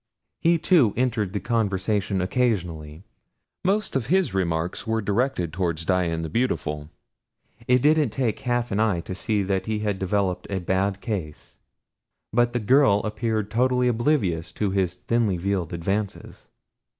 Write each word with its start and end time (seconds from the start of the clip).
He 0.39 0.57
too 0.57 0.95
entered 0.97 1.31
the 1.31 1.39
conversation 1.39 2.21
occasionally. 2.21 3.03
Most 3.63 3.95
of 3.95 4.07
his 4.07 4.33
remarks 4.33 4.87
were 4.87 4.99
directed 4.99 5.53
toward 5.53 5.75
Dian 5.75 6.23
the 6.23 6.27
Beautiful. 6.29 6.89
It 7.67 7.83
didn't 7.83 8.09
take 8.09 8.39
half 8.39 8.71
an 8.71 8.79
eye 8.79 9.01
to 9.01 9.13
see 9.13 9.43
that 9.43 9.67
he 9.67 9.77
had 9.85 9.99
developed 9.99 10.47
a 10.49 10.57
bad 10.57 11.01
case; 11.01 11.59
but 12.33 12.51
the 12.53 12.59
girl 12.59 13.01
appeared 13.03 13.51
totally 13.51 13.87
oblivious 13.87 14.51
to 14.53 14.71
his 14.71 14.95
thinly 14.95 15.37
veiled 15.37 15.71
advances. 15.71 16.47